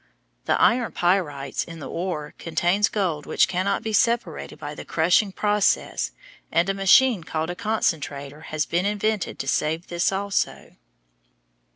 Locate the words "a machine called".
6.69-7.51